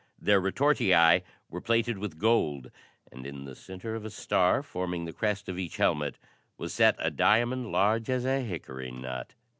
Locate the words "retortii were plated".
0.41-1.99